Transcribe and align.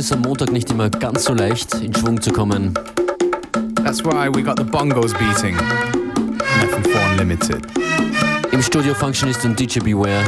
ist 0.00 0.12
am 0.14 0.22
Montag 0.22 0.50
nicht 0.50 0.70
immer 0.70 0.88
ganz 0.88 1.24
so 1.24 1.34
leicht, 1.34 1.74
in 1.74 1.94
Schwung 1.94 2.18
zu 2.22 2.32
kommen. 2.32 2.72
That's 3.84 4.02
why 4.02 4.34
we 4.34 4.42
got 4.42 4.56
the 4.56 4.64
bongos 4.64 5.12
beating. 5.12 5.58
FM4 6.62 7.10
Unlimited. 7.10 7.66
Im 8.50 8.62
Studio 8.62 8.94
Functionist 8.94 9.44
und 9.44 9.60
DJ 9.60 9.80
Beware. 9.80 10.24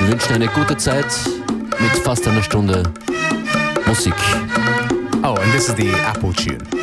Wir 0.00 0.08
wünschen 0.08 0.34
eine 0.34 0.48
gute 0.48 0.76
Zeit 0.76 1.06
mit 1.80 1.92
fast 2.02 2.28
einer 2.28 2.42
Stunde 2.42 2.82
Musik. 3.86 4.14
Oh, 5.22 5.36
and 5.36 5.52
this 5.52 5.70
is 5.70 5.74
the 5.74 5.88
Apple 6.06 6.34
tune. 6.34 6.73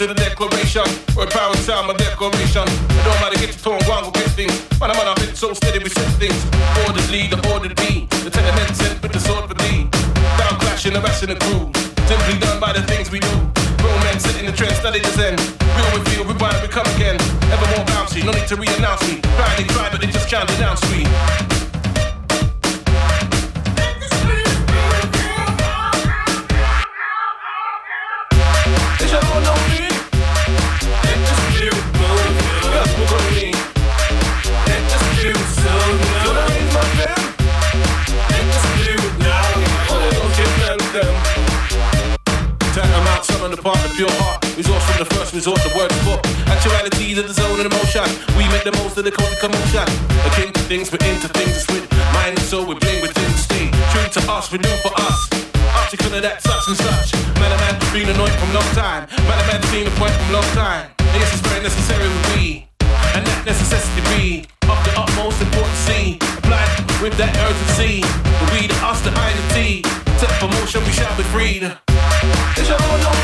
To 0.00 0.06
the 0.06 0.14
declaration. 0.16 0.88
Word 1.12 1.28
power 1.28 1.52
time, 1.68 1.84
my 1.84 1.92
declaration. 1.92 2.64
It 2.64 3.04
don't 3.04 3.20
matter, 3.20 3.36
get 3.36 3.52
your 3.52 3.60
tone, 3.60 3.84
one 3.84 4.08
go 4.08 4.10
get 4.16 4.32
things. 4.32 4.56
Man, 4.80 4.88
I'm 4.88 4.96
on 4.96 5.12
a 5.12 5.14
bit 5.20 5.36
so 5.36 5.52
steady, 5.52 5.76
we 5.76 5.90
set 5.92 6.08
things. 6.16 6.40
Orders 6.88 7.04
lead, 7.12 7.28
the 7.28 7.36
order 7.52 7.68
be. 7.76 8.08
The 8.24 8.32
tenement 8.32 8.72
sent 8.72 8.96
with 9.02 9.12
the 9.12 9.20
sword 9.20 9.44
for 9.44 9.52
thee. 9.60 9.84
Down 10.40 10.56
clashing, 10.56 10.96
harassing 10.96 11.28
the 11.28 11.36
crew. 11.36 11.68
Simply 12.08 12.40
done 12.40 12.58
by 12.64 12.72
the 12.72 12.80
things 12.88 13.12
we 13.12 13.20
do. 13.20 13.34
Grown 13.76 14.00
men 14.08 14.16
in 14.40 14.46
the 14.48 14.56
trend, 14.56 14.72
study 14.80 15.00
the 15.00 15.12
zen. 15.12 15.36
Real 15.36 15.90
we 15.92 16.00
feel, 16.08 16.24
we 16.24 16.32
bind, 16.40 16.56
we 16.64 16.68
come 16.72 16.88
again. 16.96 17.20
Ever 17.52 17.68
more 17.76 17.84
bouncy. 17.92 18.24
No 18.24 18.32
need 18.32 18.48
to 18.48 18.56
re-announce 18.56 19.04
me. 19.04 19.20
Cry, 19.36 19.52
they 19.60 19.68
cry, 19.68 19.88
but 19.92 20.00
they 20.00 20.08
just 20.08 20.32
can't 20.32 20.48
denounce 20.48 20.80
me. 20.88 21.59
The 43.62 43.68
of 43.68 43.92
pure 43.92 44.12
heart. 44.24 44.40
Resource 44.56 44.84
from 44.88 44.98
the 45.04 45.08
first 45.14 45.34
resort, 45.34 45.60
the 45.60 45.72
word 45.76 45.92
book. 46.04 46.24
Actualities 46.48 47.18
of 47.18 47.28
the 47.28 47.34
zone 47.34 47.60
and 47.60 47.68
emotion. 47.68 48.04
We 48.36 48.48
make 48.48 48.64
the 48.64 48.72
most 48.80 48.96
of 48.96 49.04
the 49.04 49.12
cold 49.12 49.36
commotion. 49.36 49.84
Akin 50.32 50.52
to 50.52 50.62
things, 50.64 50.88
we're 50.88 51.04
into 51.04 51.28
things. 51.28 51.60
It's 51.60 51.68
with 51.68 51.84
mind 52.16 52.40
and 52.40 52.46
soul, 52.48 52.64
we 52.64 52.74
bling 52.80 53.02
within. 53.02 53.30
Stay 53.36 53.68
true 53.92 54.08
to 54.16 54.20
us, 54.32 54.50
we 54.52 54.58
do 54.58 54.72
for 54.80 54.92
us. 54.96 55.28
Article 55.76 56.14
of 56.16 56.22
that 56.22 56.40
such 56.40 56.68
and 56.72 56.76
such. 56.76 57.12
Man, 57.36 57.52
a 57.52 57.58
man 57.60 57.76
been 57.92 58.08
annoyed 58.08 58.32
from 58.40 58.50
long 58.56 58.70
time. 58.72 59.04
Man, 59.28 59.36
a 59.36 59.44
man 59.44 59.60
seen 59.68 59.86
a 59.86 59.92
point 60.00 60.14
from 60.16 60.40
long 60.40 60.50
time. 60.56 60.88
Yes, 61.12 61.28
it's 61.36 61.44
very 61.44 61.60
necessary 61.60 62.08
with 62.08 62.24
we. 62.32 62.64
And 63.12 63.26
that 63.26 63.44
necessity 63.44 64.00
be 64.16 64.24
of 64.72 64.78
the 64.88 64.92
utmost 64.96 65.40
importance. 65.42 65.68
Applied 66.40 66.70
with 67.02 67.14
that 67.20 67.34
urgency. 67.44 68.00
The 68.00 68.46
we, 68.56 68.66
the 68.72 68.78
us, 68.80 69.00
the 69.04 69.12
I, 69.12 69.36
the 69.36 69.44
T. 69.52 69.82
Set 70.16 70.32
for 70.40 70.48
motion, 70.48 70.84
we 70.84 70.92
shall 70.92 71.12
be 71.16 71.24
freed. 71.24 71.64
Is 72.56 72.68
y'all 72.68 72.78
know 72.78 73.19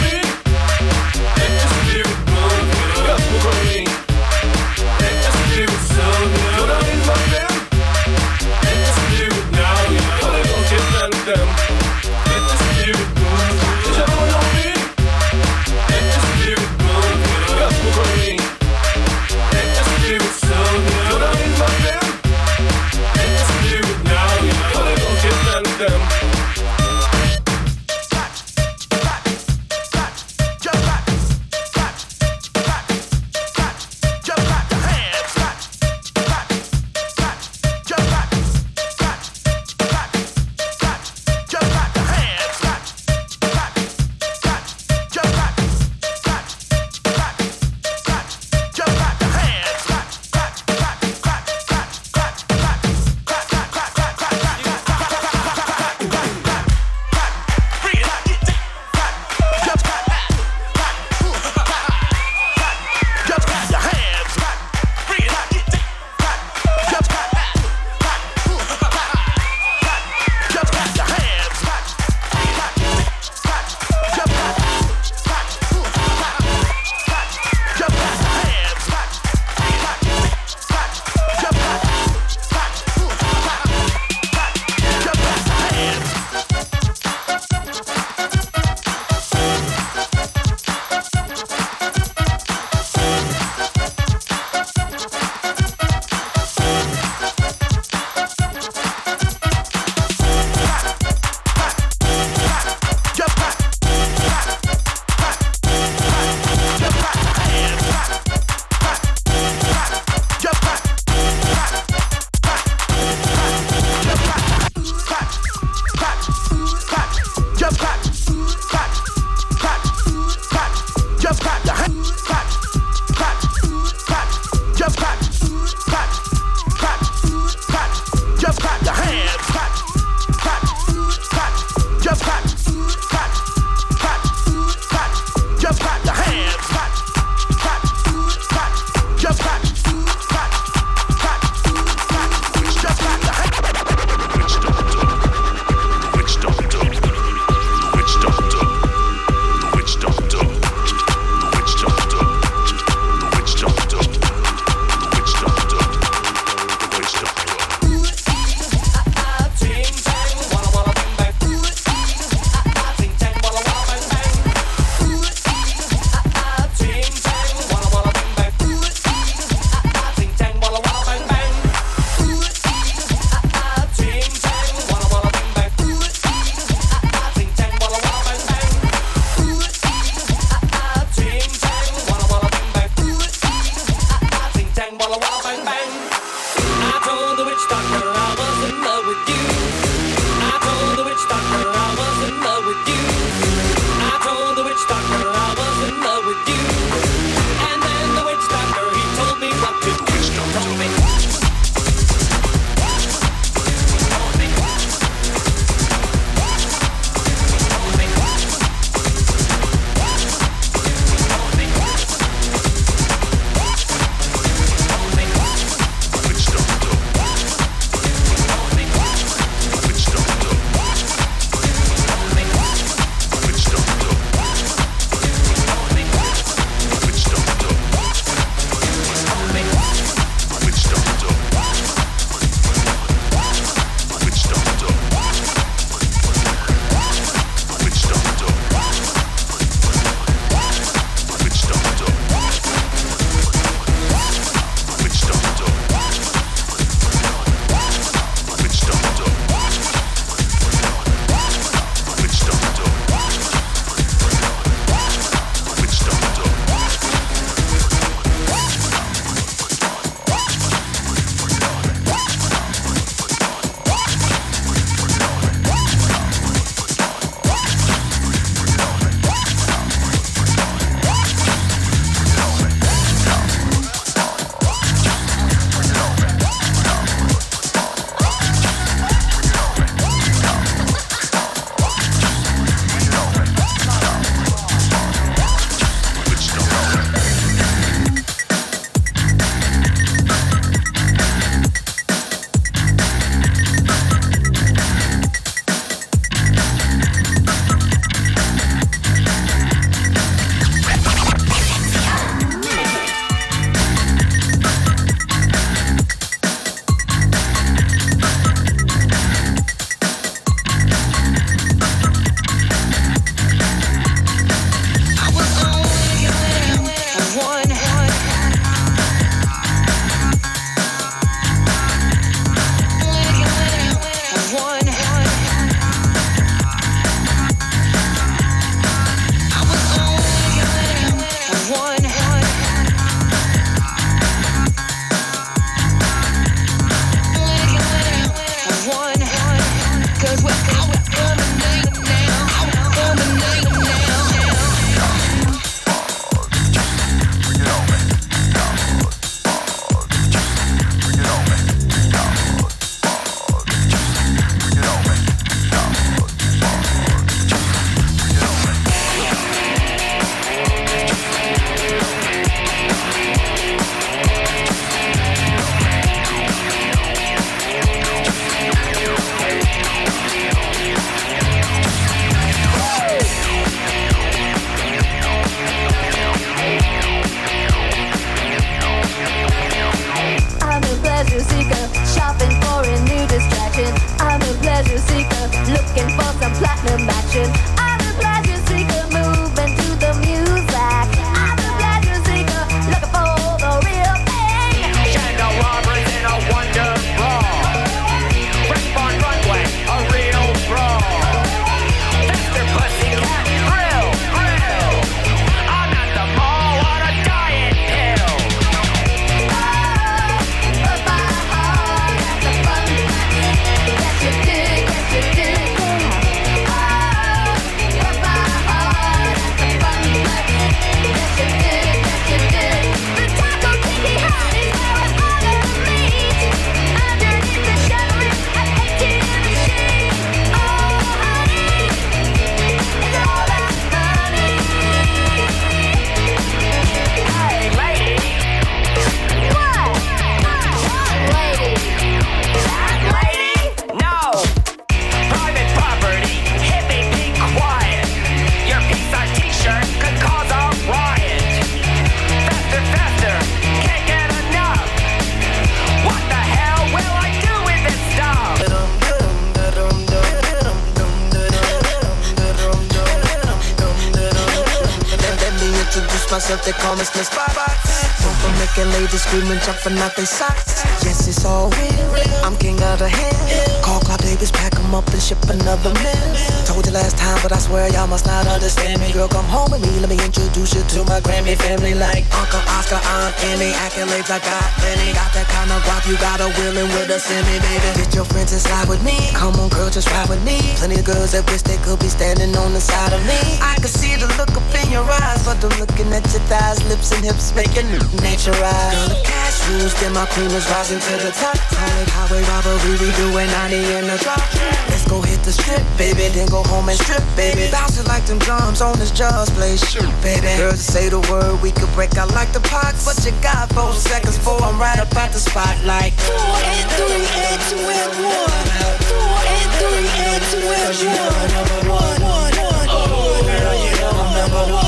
screaming, 469.26 469.59
jumping 469.61 469.99
out 469.99 470.14
their 470.14 470.26
socks. 470.26 470.83
Yes, 471.02 471.26
it's 471.26 471.45
all 471.45 471.71
real. 471.71 472.06
I'm 472.45 472.56
king 472.56 472.78
of 472.83 472.99
the 472.99 473.09
hill. 473.09 473.83
Call 473.83 474.00
Clark 474.00 474.23
Davis, 474.23 474.50
pack 474.50 474.75
'em 474.76 474.95
up 474.95 475.06
and 475.09 475.23
ship 475.23 475.38
another 475.50 475.92
mill. 476.02 476.26
Told 476.66 476.87
you 476.87 476.92
last 476.92 477.16
time, 477.18 477.38
but 477.42 477.52
I 477.52 477.59
swear 477.59 477.88
y'all 477.88 478.06
must 478.06 478.26
not 478.26 478.47
understand 478.47 479.00
me. 479.00 479.12
Girl, 479.12 479.28
come 479.28 479.47
home 479.47 479.71
with 479.71 479.83
me, 479.83 479.92
let 480.00 480.11
me 480.11 480.18
introduce 480.23 480.75
you 480.75 480.83
to 480.95 481.04
my 481.04 481.21
Grammy 481.21 481.56
family. 481.56 481.95
Like 481.95 482.25
Uncle 482.40 482.62
Oscar, 482.76 483.00
Aunt 483.16 483.35
Annie, 483.50 483.73
accolades 483.85 484.30
I 484.30 484.38
got 484.38 484.68
plenty. 484.78 485.12
Got 485.12 485.33
that 485.35 485.49
kind 485.49 485.71
of 485.71 485.83
guap, 485.87 486.06
you 486.09 486.16
got 486.18 486.40
a 486.40 486.49
willing 486.59 486.90
with 486.95 487.11
a 487.11 487.18
semi, 487.18 487.59
baby. 487.66 487.88
Get 487.99 488.14
your 488.14 488.26
friends 488.26 488.52
and 488.52 488.61
slide 488.61 488.88
with 488.88 489.02
me. 489.02 489.18
Come 489.35 489.59
on, 489.61 489.68
girl, 489.68 489.90
just 489.90 490.11
ride 490.11 490.28
with 490.28 490.42
me. 490.45 490.59
Plenty 490.78 490.97
of 491.00 491.04
girls 491.04 491.33
that 491.33 491.45
wish 491.50 491.62
they 491.62 491.78
could 491.78 491.99
be 491.99 492.09
standing 492.09 492.56
on 492.56 492.73
the 492.73 492.80
side 492.80 493.12
of 493.12 493.23
me. 493.26 493.40
I 493.61 493.75
can 493.83 493.92
see 494.00 494.14
the 494.16 494.26
look 494.38 494.50
up 494.50 494.75
in 494.83 494.90
your 494.90 495.06
eyes, 495.23 495.42
but 495.47 495.62
I'm 495.64 495.75
looking 495.78 496.12
at 496.12 496.25
your 496.33 496.42
thighs, 496.50 496.83
lips, 496.90 497.12
and 497.12 497.25
hips 497.25 497.54
making 497.54 497.88
nature 498.23 498.56
rise. 498.62 499.15
Cash 499.23 499.56
rules, 499.70 499.94
then 500.00 500.12
my 500.12 500.26
cream 500.26 500.50
is 500.52 500.66
rising 500.70 501.00
to 501.00 501.14
the 501.23 501.32
top. 501.32 501.56
Call 501.73 501.96
it 502.02 502.08
highway 502.11 502.42
robbery, 502.44 502.96
we 503.00 503.08
doing 503.16 503.49
90 503.49 503.76
in 503.96 504.04
the 504.08 504.18
drop. 504.20 504.42
Let's 504.88 505.06
go 505.08 505.20
hit 505.23 505.40
the 505.42 505.52
strip, 505.52 505.82
baby, 505.96 506.28
then 506.35 506.49
go 506.49 506.62
home 506.64 506.88
and 506.88 506.99
strip, 506.99 507.23
baby. 507.37 507.70
Bounce 507.70 507.99
it 507.99 508.06
like 508.06 508.25
them 508.26 508.38
drums 508.38 508.80
on 508.80 508.99
this 508.99 509.11
jaws 509.11 509.50
play, 509.50 509.76
shit, 509.76 510.06
baby. 510.23 510.49
Girls 510.56 510.80
say 510.80 511.08
the 511.08 511.20
word, 511.30 511.61
we 511.62 511.70
could 511.70 511.90
break 511.94 512.16
out 512.16 512.32
like 512.32 512.52
the 512.52 512.61
pox, 512.61 513.04
but 513.04 513.16
you 513.25 513.32
got 513.42 513.73
four 513.73 513.92
seconds 513.92 514.38
for 514.38 514.56
I'm 514.62 514.80
right 514.80 514.99
up 514.99 515.14
at 515.16 515.32
the 515.32 515.40
spotlight. 515.40 516.12
Four 516.14 516.37
and 516.37 516.88
three 516.99 517.23
and 517.23 517.61
two 517.70 517.80
and 517.80 518.12
one. 518.25 518.66
Four 519.08 519.38
and 519.46 519.70
three 519.78 520.08
and 520.26 520.42
two 520.50 520.64
and 520.64 520.96
one. 521.06 521.76
One, 521.87 522.20
one, 522.23 522.54
one. 522.56 522.88
Oh, 522.88 523.40
girl, 523.44 523.76
you 523.78 523.92
know 524.00 524.11
I'm 524.11 524.30
number 524.37 524.64
one. 524.73 524.85
One, 524.85 524.86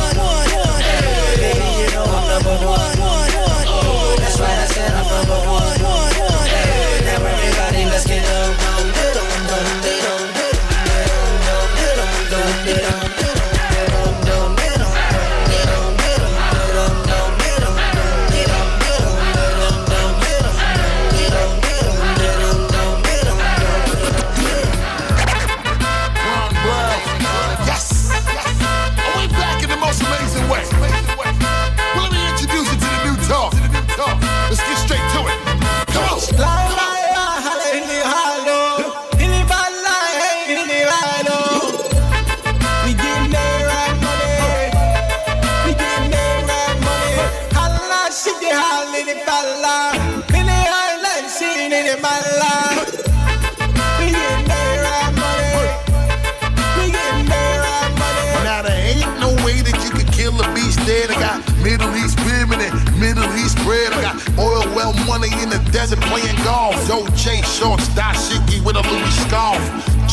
money 65.18 65.42
in 65.42 65.50
the 65.50 65.58
desert 65.70 66.00
playing 66.02 66.36
golf. 66.44 66.74
Dolce 66.86 67.42
shorts, 67.42 67.88
dashiki 67.90 68.64
with 68.64 68.76
a 68.76 68.82
Louis 68.82 69.14
scarf. 69.26 69.62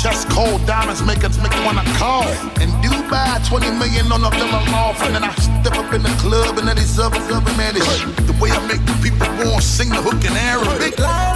Chest 0.02 0.30
cold 0.30 0.66
diamonds 0.66 1.02
make 1.04 1.24
us 1.24 1.38
make 1.38 1.54
wanna 1.66 1.84
call. 1.98 2.28
In 2.62 2.70
Dubai, 2.82 3.48
20 3.48 3.72
million 3.80 4.12
on 4.12 4.24
a 4.24 4.32
villa 4.32 4.62
loft. 4.72 5.02
And 5.04 5.16
then 5.16 5.24
I 5.24 5.34
step 5.36 5.78
up 5.78 5.94
in 5.94 6.02
the 6.02 6.16
club 6.24 6.58
and 6.58 6.68
then 6.68 6.78
these 6.78 6.98
other 7.00 7.22
government 7.30 7.78
is 7.78 7.88
the 8.30 8.36
way 8.42 8.50
I 8.52 8.60
make 8.68 8.84
the 8.86 8.98
people 9.04 9.28
want 9.46 9.64
sing 9.64 9.90
the 9.90 10.02
hook 10.02 10.24
in 10.26 10.34
Arabic. 10.34 10.98
Cause 10.98 11.36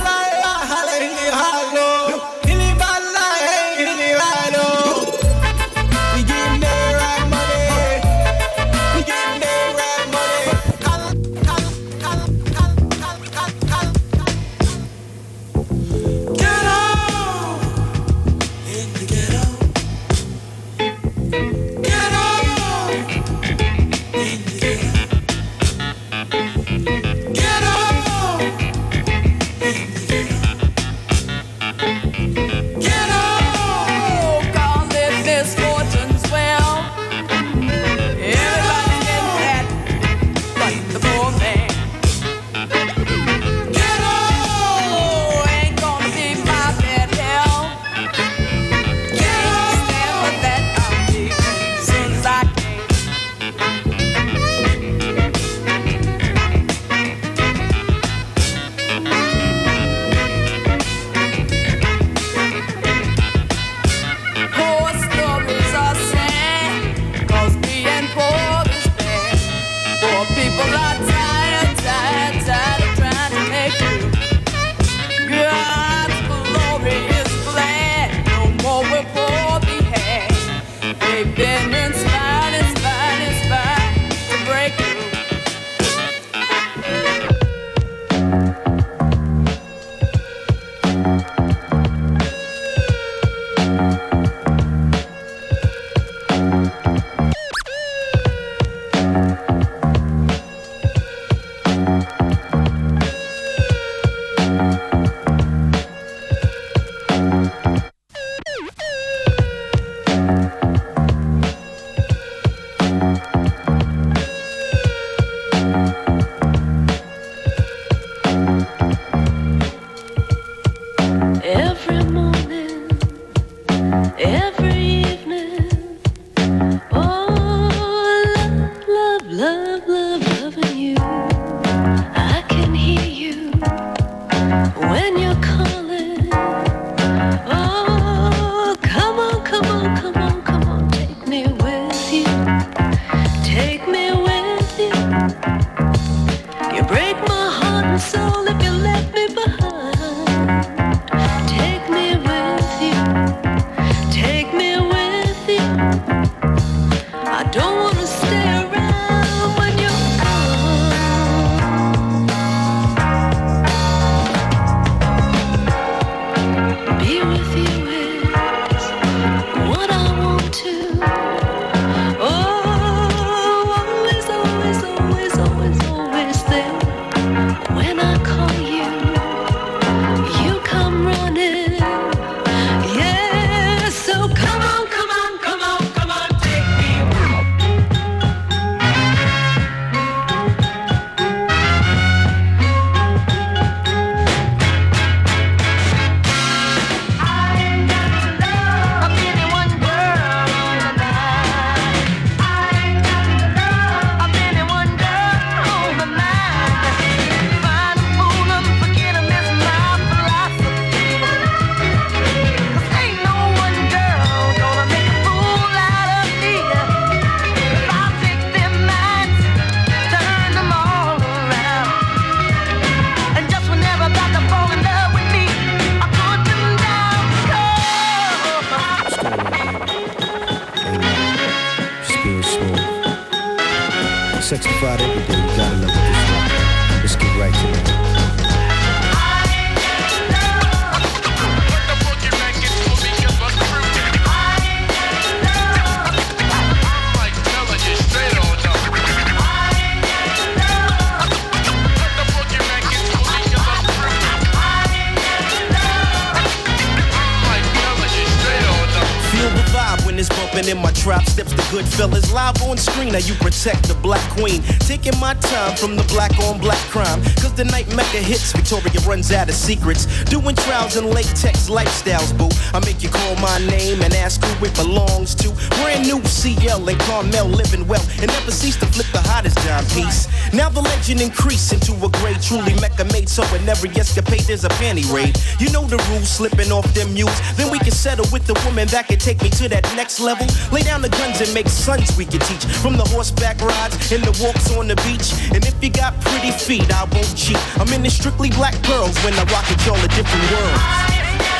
in 261.09 261.15
trap. 261.15 261.27
Steps 261.27 261.51
the 261.53 261.65
good 261.71 261.85
fellas 261.85 262.31
live 262.33 262.61
on 262.63 262.77
screen. 262.77 263.13
Now 263.13 263.19
you 263.19 263.33
protect 263.35 263.87
the 263.87 263.95
black 263.95 264.23
queen. 264.31 264.61
Taking 264.79 265.17
my 265.19 265.33
time 265.35 265.75
from 265.75 265.95
the 265.95 266.03
black 266.03 266.37
on 266.39 266.59
black 266.59 266.79
crime. 266.89 267.21
Cause 267.41 267.53
the 267.53 267.65
night 267.65 267.87
mecca 267.95 268.17
hits, 268.17 268.51
Victoria 268.51 268.99
runs 269.07 269.31
out 269.31 269.49
of 269.49 269.55
secrets. 269.55 270.05
Doing 270.25 270.55
trials 270.55 270.95
and 270.95 271.07
latex 271.07 271.69
lifestyles, 271.69 272.35
boo. 272.37 272.49
I 272.73 272.79
make 272.85 273.01
you 273.03 273.09
call 273.09 273.35
my 273.37 273.57
name 273.67 274.01
and 274.01 274.13
ask 274.13 274.43
who 274.43 274.65
it 274.65 274.75
belongs 274.75 275.35
to. 275.35 275.49
Brand 275.81 276.05
new 276.05 276.23
CL 276.25 276.87
and 276.87 276.99
Carmel 277.01 277.47
living 277.47 277.87
well. 277.87 278.05
And 278.21 278.27
never 278.27 278.51
cease 278.51 278.77
to 278.77 278.85
flip 278.85 279.07
the 279.11 279.21
hottest 279.21 279.57
dime 279.65 279.85
piece. 279.85 280.27
Now 280.53 280.69
the 280.69 280.81
legend 280.81 281.21
increase 281.21 281.71
into 281.71 281.93
a 282.05 282.09
great, 282.21 282.41
truly 282.41 282.73
mecca 282.81 283.05
made. 283.05 283.29
So 283.29 283.43
in 283.55 283.67
every 283.67 283.89
escapade, 283.91 284.41
there's 284.41 284.65
a 284.65 284.69
panty 284.81 285.05
raid. 285.13 285.37
You 285.59 285.71
know 285.71 285.85
the 285.85 285.97
rules, 286.09 286.29
slipping 286.29 286.71
off 286.71 286.87
them 286.93 287.13
mules. 287.13 287.39
Then 287.55 287.71
we 287.71 287.79
can 287.79 287.91
settle 287.91 288.25
with 288.31 288.45
the 288.45 288.57
woman 288.65 288.87
that 288.89 289.07
can 289.07 289.17
take 289.17 289.41
me 289.41 289.49
to 289.61 289.69
that 289.69 289.83
next 289.95 290.19
level. 290.19 290.47
Lay 290.71 290.81
down 290.81 290.98
the 291.01 291.09
guns 291.09 291.41
and 291.41 291.53
make 291.53 291.67
sons 291.67 292.15
we 292.17 292.25
can 292.25 292.39
teach. 292.41 292.65
From 292.81 292.97
the 292.97 293.05
horseback 293.05 293.61
rides 293.61 294.11
and 294.11 294.23
the 294.23 294.33
walks 294.43 294.71
on 294.75 294.87
the 294.87 294.95
beach. 295.07 295.33
And 295.53 295.65
if 295.65 295.75
you 295.83 295.89
got 295.89 296.19
pretty 296.21 296.51
feet, 296.51 296.91
I 296.91 297.03
won't 297.11 297.35
cheat. 297.35 297.59
I'm 297.79 297.91
in 297.93 298.03
the 298.03 298.09
strictly 298.09 298.49
black 298.49 298.75
girls 298.83 299.15
when 299.23 299.33
I 299.33 299.43
rock 299.51 299.69
it, 299.69 299.85
y'all 299.85 299.97
a 299.97 300.07
different 300.09 300.45
world. 300.51 301.58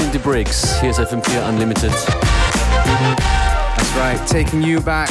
Sind 0.00 0.14
die 0.14 0.18
Breaks. 0.18 0.80
Hier 0.80 0.90
ist 0.90 0.98
FM4 0.98 1.48
Unlimited. 1.48 1.92
That's 3.76 3.96
right, 3.96 4.18
taking 4.26 4.62
you 4.62 4.80
back 4.80 5.10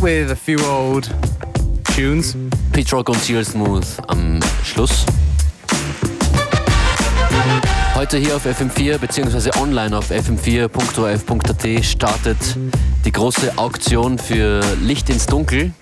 with 0.00 0.30
a 0.30 0.36
few 0.36 0.58
old 0.66 1.10
tunes. 1.94 2.36
Rock 2.92 3.08
und 3.10 3.22
CL 3.22 3.44
Smooth 3.44 3.86
am 4.08 4.40
Schluss. 4.64 5.04
Heute 7.94 8.18
hier 8.18 8.36
auf 8.36 8.46
FM4 8.46 8.98
bzw. 8.98 9.50
online 9.60 9.96
auf 9.96 10.10
fm4.orf.at 10.10 11.84
startet 11.84 12.38
die 13.04 13.12
große 13.12 13.52
Auktion 13.56 14.18
für 14.18 14.60
Licht 14.80 15.10
ins 15.10 15.26
Dunkel. 15.26 15.72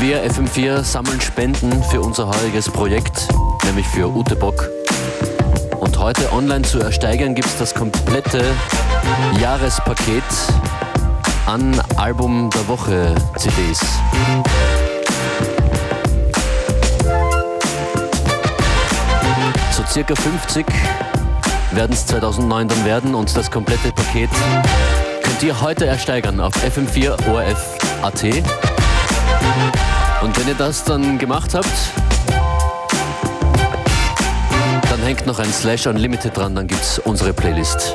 Wir 0.00 0.24
FM4 0.30 0.84
sammeln 0.84 1.20
Spenden 1.20 1.82
für 1.84 2.00
unser 2.00 2.28
heuriges 2.28 2.68
Projekt, 2.70 3.28
nämlich 3.64 3.86
für 3.86 4.08
Ute 4.08 4.36
Bock. 4.36 4.70
Heute 5.98 6.32
online 6.32 6.62
zu 6.62 6.78
ersteigern 6.78 7.34
gibt 7.34 7.48
es 7.48 7.58
das 7.58 7.74
komplette 7.74 8.40
Jahrespaket 9.40 10.22
an 11.44 11.78
Album 11.96 12.48
der 12.50 12.68
Woche 12.68 13.14
CDs. 13.36 13.80
So 19.72 19.82
circa 19.86 20.14
50 20.14 20.64
werden 21.72 21.92
es 21.92 22.06
2009 22.06 22.68
dann 22.68 22.84
werden 22.84 23.14
und 23.16 23.36
das 23.36 23.50
komplette 23.50 23.90
Paket 23.90 24.30
könnt 25.22 25.42
ihr 25.42 25.60
heute 25.60 25.86
ersteigern 25.86 26.38
auf 26.40 26.54
fm4orf.at. 26.54 28.24
Und 30.22 30.38
wenn 30.38 30.48
ihr 30.48 30.54
das 30.54 30.84
dann 30.84 31.18
gemacht 31.18 31.54
habt, 31.54 32.07
dann 34.98 35.06
hängt 35.06 35.26
noch 35.26 35.38
ein 35.38 35.52
Slash 35.52 35.86
Unlimited 35.86 36.36
dran, 36.36 36.54
dann 36.54 36.66
gibt's 36.66 36.98
unsere 36.98 37.32
Playlist. 37.32 37.94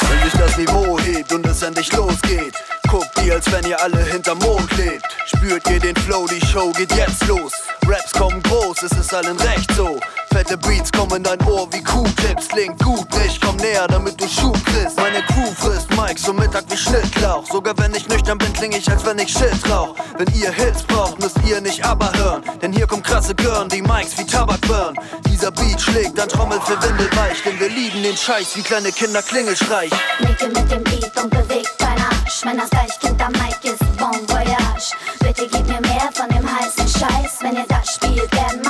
Wenn 0.00 0.30
sich 0.30 0.38
das 0.38 0.58
Niveau 0.58 0.98
hebt 0.98 1.32
und 1.32 1.46
es 1.46 1.62
endlich 1.62 1.90
losgeht, 1.92 2.54
guckt 2.90 3.10
ihr, 3.24 3.34
als 3.34 3.50
wenn 3.50 3.64
ihr 3.70 3.80
alle 3.80 4.04
hinterm 4.04 4.38
Mond 4.38 4.70
lebt. 4.76 5.06
Spürt 5.26 5.68
ihr 5.70 5.80
den 5.80 5.96
Flow, 5.96 6.26
die 6.26 6.44
Show 6.46 6.72
geht 6.72 6.92
jetzt 6.94 7.26
los. 7.26 7.52
Raps 7.86 8.12
kommen 8.12 8.42
groß, 8.42 8.82
es 8.82 8.92
ist 8.92 9.14
allen 9.14 9.36
recht 9.38 9.72
so. 9.74 9.98
Fette 10.36 10.58
Beats 10.58 10.92
kommen 10.92 11.16
in 11.16 11.22
dein 11.22 11.40
Ohr 11.46 11.66
wie 11.72 11.82
Q-Tips. 11.82 12.48
Klingt 12.48 12.78
gut, 12.84 13.06
ich 13.26 13.40
komm 13.40 13.56
näher, 13.56 13.88
damit 13.88 14.20
du 14.20 14.28
Schub 14.28 14.54
kriegst. 14.66 14.98
Meine 14.98 15.22
Crew 15.22 15.50
frisst 15.56 15.88
Mike 15.96 16.20
so 16.20 16.34
Mittag 16.34 16.64
wie 16.68 16.76
Schnittlauch. 16.76 17.46
Sogar 17.50 17.72
wenn 17.78 17.94
ich 17.94 18.06
nüchtern 18.06 18.36
bin, 18.36 18.52
kling 18.52 18.72
ich, 18.72 18.86
als 18.90 19.02
wenn 19.06 19.18
ich 19.18 19.32
Shit 19.32 19.58
rauch. 19.70 19.94
Wenn 20.18 20.28
ihr 20.34 20.52
Hits 20.52 20.82
braucht, 20.82 21.18
müsst 21.20 21.38
ihr 21.46 21.62
nicht 21.62 21.82
aber 21.86 22.12
hören. 22.18 22.42
Denn 22.60 22.70
hier 22.70 22.86
kommen 22.86 23.02
krasse 23.02 23.34
Girlen, 23.34 23.70
die 23.70 23.80
Mikes 23.80 24.18
wie 24.18 24.26
Tabak 24.26 24.60
burn. 24.68 24.94
Dieser 25.26 25.50
Beat 25.52 25.80
schlägt, 25.80 26.18
dann 26.18 26.28
trommelt 26.28 26.62
für 26.64 26.76
Windelweich. 26.82 27.42
Denn 27.42 27.58
wir 27.58 27.70
lieben 27.70 28.02
den 28.02 28.16
Scheiß 28.16 28.56
wie 28.56 28.62
kleine 28.62 28.92
Kinder 28.92 29.22
Klingelstreich. 29.22 29.90
Nicke 30.20 30.48
mit 30.48 30.70
dem 30.70 30.84
Beat 30.84 31.16
und 31.16 31.30
beweg 31.30 31.66
dein 31.78 31.98
Arsch. 31.98 32.44
Wenn 32.44 32.58
das 32.58 32.68
Deichkind 32.68 33.24
am 33.24 33.32
Mic 33.32 33.56
ist, 33.62 33.96
Bon 33.96 34.28
Voyage. 34.28 34.92
Bitte 35.18 35.48
gib 35.50 35.66
mir 35.66 35.80
mehr 35.80 36.10
von 36.12 36.28
dem 36.28 36.44
heißen 36.44 36.86
Scheiß. 36.86 37.38
Wenn 37.40 37.56
ihr 37.56 37.66
das 37.66 37.94
spielt, 37.94 38.30
werden 38.34 38.65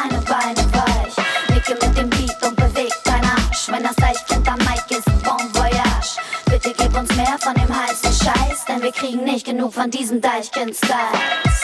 mehr 7.37 7.38
von 7.38 7.55
dem 7.55 7.75
heißen 7.75 8.12
Scheiß. 8.12 8.64
Denn 8.68 8.83
wir 8.83 8.92
kriegen 8.92 9.25
nicht 9.25 9.46
genug 9.46 9.75
von 9.75 9.90
diesem 9.90 10.20
Deichkind-Style. 10.20 10.96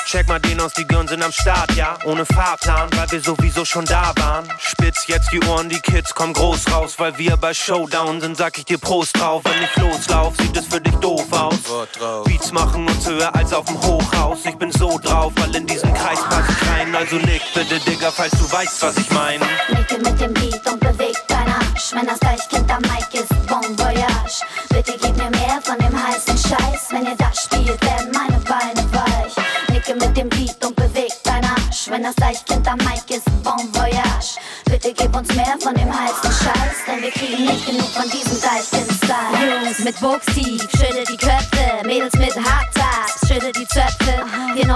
Check 0.07 0.29
mal 0.29 0.41
den 0.41 0.61
aus, 0.61 0.73
die 0.75 0.87
Girls 0.87 1.11
sind 1.11 1.23
am 1.23 1.33
Start, 1.33 1.73
ja, 1.75 1.97
ohne 2.05 2.27
Fahrplan, 2.27 2.91
weil 2.97 3.11
wir 3.11 3.21
sowieso 3.21 3.65
schon 3.65 3.85
da 3.85 4.13
waren. 4.17 4.49
Spitz 4.59 5.07
jetzt 5.07 5.33
die 5.33 5.41
Ohren, 5.45 5.69
die 5.69 5.81
Kids 5.81 6.15
kommen 6.15 6.33
groß 6.33 6.71
raus, 6.71 6.95
weil 6.99 7.17
wir 7.19 7.37
bei 7.37 7.55
Showdown 7.55 8.21
sind, 8.21 8.37
sag 8.37 8.59
ich 8.59 8.65
dir 8.65 8.79
Prost 8.79 9.19
drauf. 9.19 9.43
Wenn 9.45 9.63
ich 9.63 9.77
loslauf, 9.77 10.35
sieht 10.37 10.57
es 10.57 10.67
für 10.67 10.81
dich 10.81 10.95
doof 10.97 11.27
aus. 11.33 11.55
Beats 12.25 12.53
machen 12.53 12.87
uns 12.89 13.09
höher 13.09 13.35
als 13.35 13.53
auf 13.53 13.65
dem 13.67 13.81
Hochhaus. 13.81 14.45
Ich 14.45 14.57
bin 14.57 14.71
so 14.73 14.99
drauf, 14.99 15.33
weil 15.37 15.55
in 15.55 15.67
diesem 15.67 15.93
Kreis 15.95 16.19
pass 16.29 16.45
ich 16.49 16.71
rein. 16.71 16.95
Also 16.95 17.17
nick 17.17 17.43
bitte, 17.55 17.79
Digga, 17.81 18.11
falls 18.11 18.33
du 18.33 18.53
weißt, 18.53 18.83
was 18.83 18.97
ich 18.99 19.11
mein. 19.11 19.41
Nicke 19.69 19.99
mit 19.99 20.21
dem 20.21 20.35
Beat 20.35 20.67
und 20.67 20.81
beweg. 20.81 21.22
Wenn 21.95 22.07
das 22.07 22.21
Deichkind 22.21 22.71
am 22.71 22.81
Mic 22.83 23.13
ist, 23.13 23.29
bon 23.47 23.79
voyage. 23.79 24.41
Bitte 24.71 24.93
gib 24.99 25.15
mir 25.17 25.31
mehr 25.31 25.61
von 25.63 25.77
dem 25.79 25.93
heißen 25.93 26.39
Scheiß. 26.39 26.89
Wenn 26.91 27.05
ihr 27.05 27.17
das 27.17 27.45
spielt, 27.45 27.85
werden 27.85 28.11
meine 28.13 28.41
Beine 28.45 28.83
weich. 28.93 29.35
Nicke 29.69 29.95
mit 29.95 30.17
dem 30.17 30.29
Beat 30.31 30.65
und 30.65 30.75
beweg 30.75 31.13
dein 31.23 31.45
Arsch. 31.45 31.89
Wenn 31.91 32.03
das 32.03 32.15
Deichkind 32.17 32.67
am 32.67 32.79
Mic 32.79 33.15
ist, 33.15 33.27
bon 33.43 33.69
voyage. 33.75 34.39
Bitte 34.65 34.95
gib 34.95 35.15
uns 35.15 35.35
mehr 35.35 35.55
von 35.61 35.75
dem 35.75 35.93
heißen 35.93 36.33
Scheiß. 36.33 36.77
Denn 36.87 37.03
wir 37.03 37.11
kriegen 37.11 37.45
nicht 37.45 37.67
genug 37.67 37.89
von 37.89 38.09
diesem 38.09 38.41
Deichkind-Style. 38.41 39.65
Jungs 39.65 39.79
mit 39.81 40.01
Buchstief, 40.01 40.63
schüttel 40.71 41.05
die 41.05 41.19
Köpfe. 41.19 41.85
Mädels 41.85 42.15
mit 42.15 42.35
Hardtags, 42.37 43.29
schüttel 43.29 43.53
die 43.53 43.69
Zöpfe. 43.69 44.25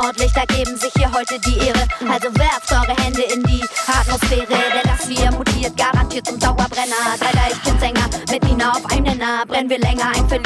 Wir 0.07 0.13
Nordlichter 0.13 0.47
geben 0.47 0.77
sich 0.77 0.93
hier 0.97 1.11
heute 1.13 1.37
die 1.41 1.59
Ehre. 1.67 1.83
Also 2.09 2.33
werft 2.39 2.71
eure 2.71 2.97
Hände 3.03 3.23
in 3.23 3.43
die 3.43 3.61
Atmosphäre. 3.89 4.47
Denn 4.47 4.85
das 4.85 5.09
wir 5.09 5.33
mutiert 5.33 5.77
garantiert 5.77 6.29
zum 6.29 6.39
Dauerbrenner. 6.39 7.19
Drei 7.19 7.33
Deichkind-Sänger 7.33 8.09
mit 8.31 8.45
Nina 8.45 8.71
auf 8.71 8.87
einem 8.93 9.03
Nenner. 9.03 9.45
Brennen 9.49 9.69
wir 9.69 9.81
länger, 9.81 10.13
ein 10.15 10.29
für 10.29 10.41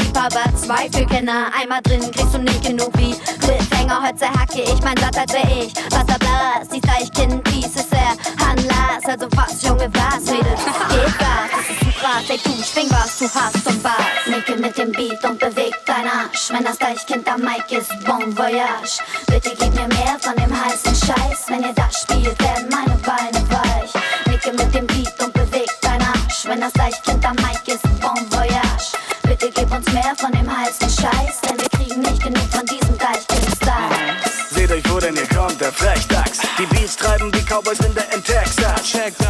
zwei 0.56 0.88
für 0.90 1.04
Kenner. 1.04 1.52
Einmal 1.60 1.82
drin 1.82 2.00
kriegst 2.10 2.32
du 2.32 2.38
nicht 2.38 2.64
genug 2.64 2.90
wie 2.96 3.14
Cliffhanger. 3.38 4.02
Heute 4.02 4.30
hacke 4.32 4.62
ich 4.62 4.80
mein 4.80 4.96
Satz, 4.96 5.18
als 5.18 5.32
wär 5.34 5.44
ich 5.44 5.74
Wasserblas. 5.92 6.68
Die 6.72 6.80
Deichkind, 6.80 7.46
dies 7.48 7.66
ist 7.66 7.92
der 7.92 8.16
Anlass. 8.42 9.04
Also 9.04 9.26
was, 9.36 9.62
Junge, 9.62 9.90
was, 9.92 10.24
Mädels, 10.24 10.64
geht 10.88 11.14
was. 11.20 11.89
Ey, 12.02 12.38
du 12.38 12.50
schwing 12.64 12.88
was, 12.90 13.18
du 13.18 13.26
hast 13.26 13.66
und 13.66 13.84
was. 13.84 14.26
Nicke 14.26 14.56
mit 14.56 14.78
dem 14.78 14.90
Beat 14.90 15.22
und 15.22 15.38
beweg 15.38 15.74
dein 15.84 16.06
Arsch. 16.08 16.48
Wenn 16.50 16.64
das 16.64 16.78
Deichkind 16.78 17.28
am 17.28 17.40
Mic 17.42 17.70
ist, 17.76 17.90
bon 18.06 18.34
voyage. 18.34 19.00
Bitte 19.26 19.50
gib 19.50 19.74
mir 19.74 19.86
mehr 19.88 20.16
von 20.18 20.34
dem 20.36 20.50
heißen 20.50 20.94
Scheiß. 20.94 21.48
Wenn 21.48 21.62
ihr 21.62 21.74
das 21.74 22.02
spielt, 22.02 22.40
werden 22.40 22.68
meine 22.70 22.96
Beine 23.04 23.44
weich. 23.50 23.92
Nicke 24.26 24.52
mit 24.52 24.74
dem 24.74 24.86
Beat 24.86 25.12
und 25.22 25.34
beweg 25.34 25.68
dein 25.82 26.00
Arsch. 26.00 26.46
Wenn 26.46 26.60
das 26.62 26.72
Deichkind 26.72 27.22
am 27.26 27.36
Mic 27.36 27.60
ist, 27.66 27.82
bon 28.00 28.30
voyage. 28.30 28.96
Bitte 29.24 29.50
gib 29.50 29.70
uns 29.70 29.92
mehr 29.92 30.14
von 30.16 30.32
dem 30.32 30.48
heißen 30.48 30.88
Scheiß. 30.88 31.40
Denn 31.42 31.58
wir 31.60 31.68
kriegen 31.68 32.00
nicht 32.00 32.22
genug 32.22 32.48
von 32.50 32.64
diesem 32.64 32.96
Deichkind-Style. 32.96 34.16
Seht 34.50 34.72
euch, 34.72 34.90
wo 34.90 34.98
denn 35.00 35.16
hier 35.16 35.28
kommt, 35.28 35.60
der 35.60 35.72
Frechdachs. 35.72 36.38
Die 36.58 36.66
Beats 36.66 36.96
treiben 36.96 37.30
wie 37.34 37.42
Cowboys 37.42 37.80
in 37.80 37.94
der 37.94 38.08
Texas. 38.22 38.80
Ich 38.84 38.92
klecker 38.92 39.29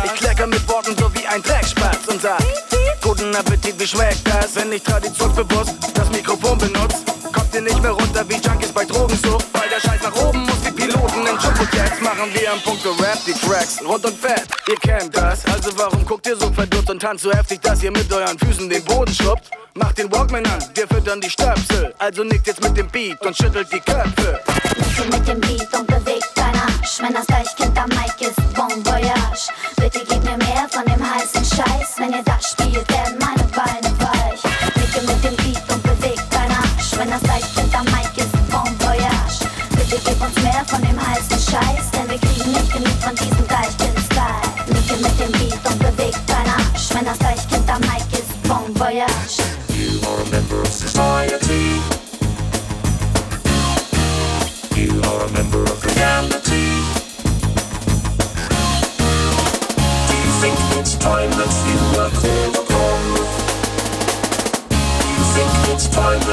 wie 3.78 3.86
schmeckt 3.86 4.26
das? 4.26 4.56
Wenn 4.56 4.72
ich 4.72 4.82
traditionsbewusst 4.82 5.74
das 5.94 6.10
Mikrofon 6.10 6.58
benutzt, 6.58 7.04
kommt 7.32 7.54
ihr 7.54 7.60
nicht 7.60 7.80
mehr 7.82 7.92
runter 7.92 8.24
wie 8.28 8.34
Junkies 8.34 8.72
bei 8.72 8.84
Drogensucht, 8.84 9.46
weil 9.52 9.68
der 9.68 9.80
Scheiß 9.80 10.02
nach 10.02 10.16
oben 10.16 10.40
muss 10.40 10.64
wie 10.64 10.70
Piloten 10.72 11.20
in 11.20 11.38
Jumbo-Jets. 11.38 12.00
Machen 12.00 12.32
wir 12.32 12.52
am 12.52 12.60
Punkt 12.60 12.84
Rap 12.86 13.18
die 13.26 13.32
Tracks 13.32 13.80
rund 13.84 14.04
und 14.04 14.18
fett. 14.18 14.44
Ihr 14.68 14.76
kennt 14.76 15.16
das, 15.16 15.44
also 15.46 15.70
warum 15.76 16.04
guckt 16.04 16.26
ihr 16.26 16.36
so 16.36 16.50
verdutzt 16.52 16.90
und 16.90 17.00
tanzt 17.00 17.24
so 17.24 17.32
heftig, 17.32 17.60
dass 17.62 17.82
ihr 17.82 17.90
mit 17.90 18.12
euren 18.12 18.38
Füßen 18.38 18.68
den 18.68 18.84
Boden 18.84 19.14
schrubbt? 19.14 19.50
Macht 19.74 19.98
den 19.98 20.10
Walkman 20.10 20.44
an, 20.46 20.64
wir 20.74 20.88
füttern 20.88 21.20
die 21.20 21.30
Stöpsel. 21.30 21.94
Also 21.98 22.24
nickt 22.24 22.46
jetzt 22.46 22.62
mit 22.62 22.76
dem 22.76 22.88
Beat 22.88 23.20
und 23.24 23.36
schüttelt 23.36 23.68
die 23.72 23.80
Köpfe. 23.80 24.40
Nicke 24.76 25.16
mit 25.16 25.28
dem 25.28 25.40
Beat 25.40 25.72
und 25.78 25.86
beweg 25.86 26.22
dein 26.34 26.54
Arsch. 26.54 26.98
Wenn 27.00 27.14
das 27.14 27.26
Deichkind 27.26 27.78
am 27.78 27.88
Mic 27.90 28.20
ist, 28.20 28.54
bon 28.54 28.84
voyage. 28.84 29.48
Bitte 29.76 30.00
gib 30.08 30.24
mir 30.24 30.36
mehr 30.36 30.66
von 30.70 30.84
dem 30.84 31.02
heißen 31.02 31.44
Scheiß. 31.44 31.94
Wenn 31.98 32.12
ihr 32.12 32.24
das 32.24 32.50
spielt, 32.50 32.89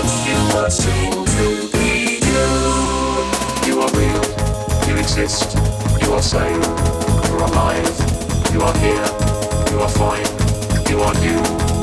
you 0.06 0.56
were 0.56 0.70
seen 0.70 1.12
to 1.12 1.70
be? 1.72 2.20
You 3.68 3.82
are 3.82 3.92
real. 3.92 4.24
You 4.88 4.98
exist. 4.98 5.58
You 6.02 6.14
are 6.14 6.22
sane. 6.22 6.62
You're 7.28 7.44
alive. 7.44 7.88
You 8.54 8.62
are 8.62 8.78
here. 8.78 9.08
You 9.72 9.80
are 9.80 9.90
fine. 9.90 10.28
You 10.90 11.02
are 11.02 11.16
you 11.24 11.77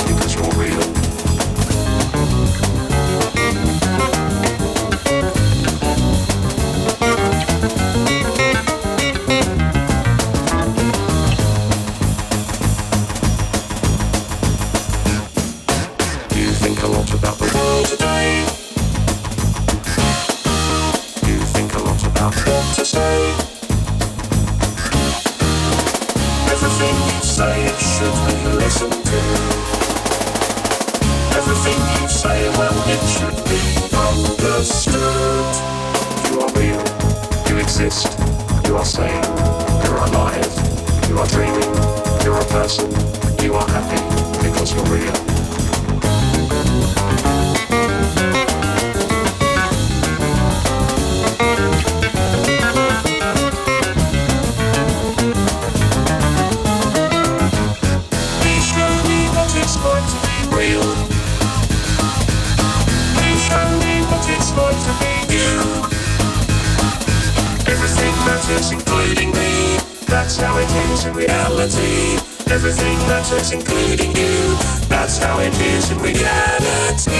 you. 74.12 74.56
That's 74.88 75.18
how 75.18 75.38
it 75.38 75.54
is 75.60 75.90
in 75.90 75.98
reality. 75.98 77.12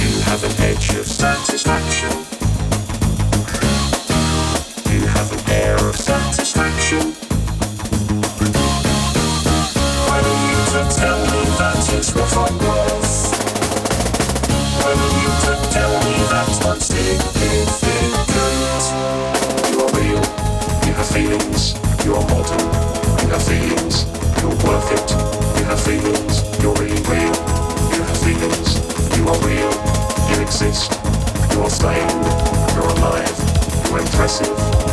You 0.00 0.22
have 0.22 0.44
an 0.44 0.52
edge 0.62 0.90
of 0.90 1.06
satisfaction. 1.06 2.19
You're 34.38 34.89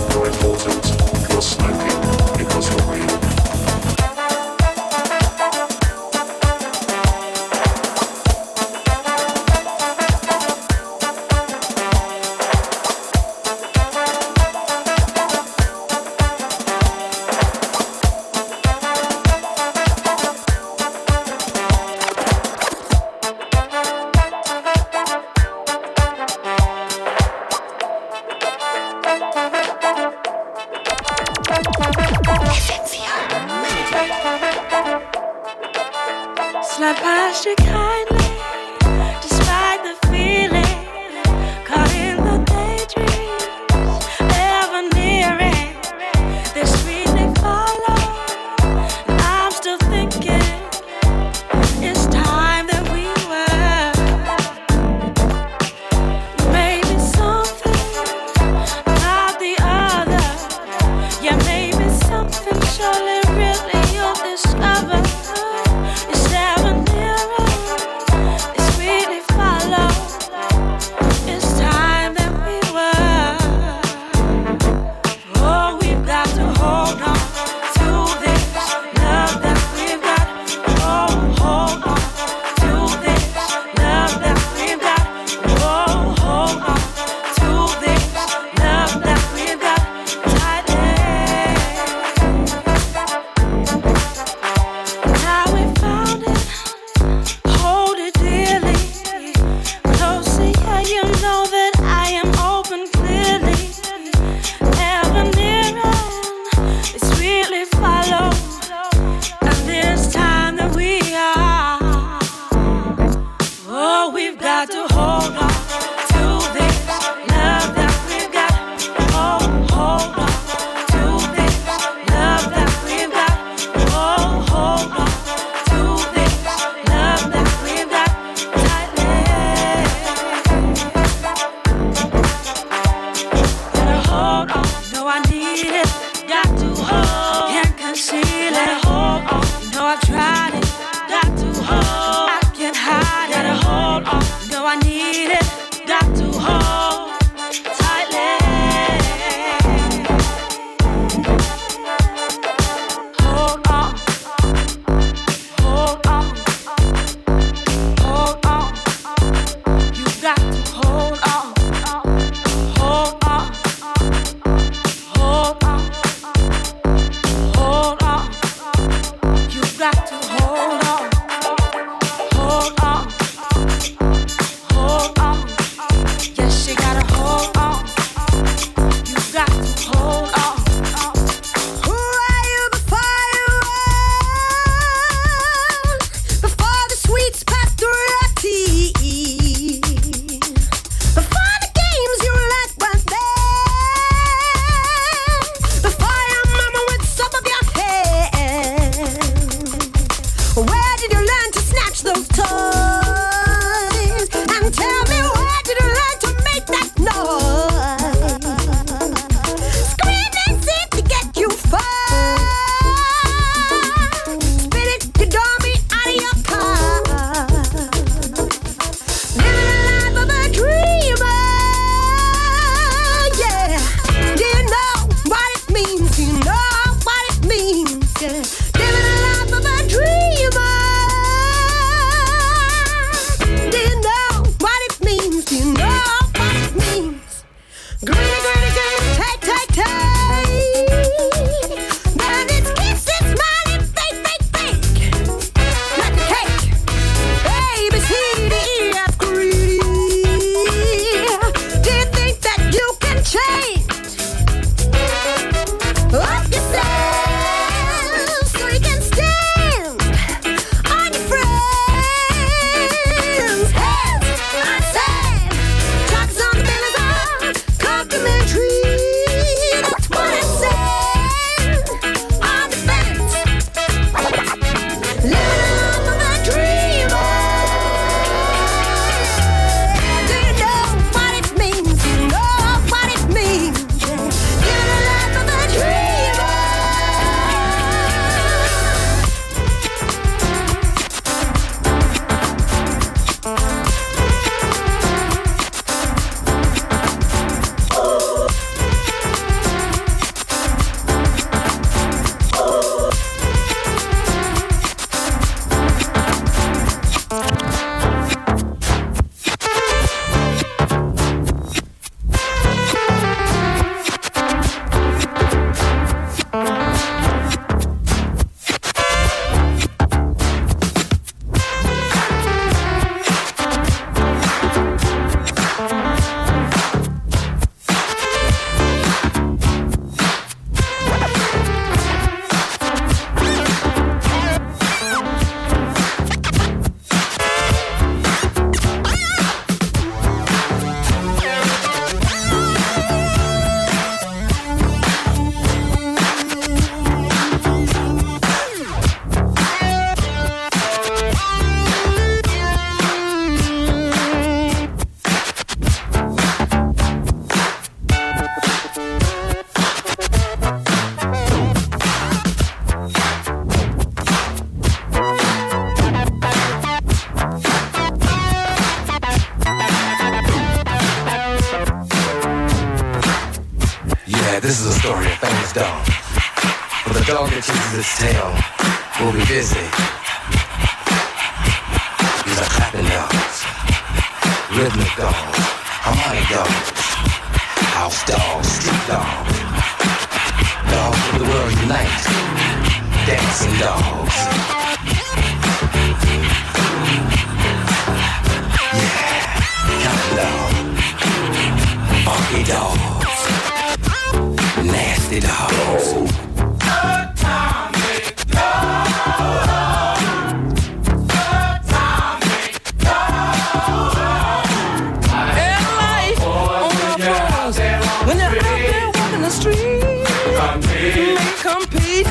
may 421.16 421.36
compete. 421.62 422.26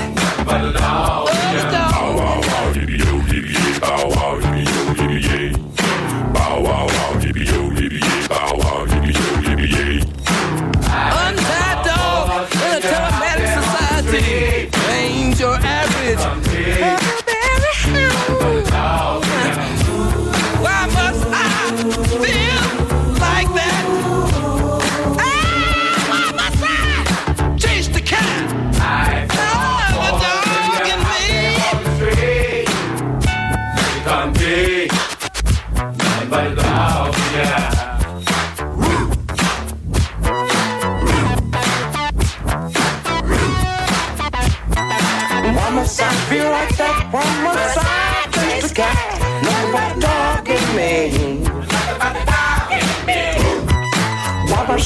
But 0.44 0.72
the 0.72 0.78
dog, 0.78 1.26
Untied 5.18 5.65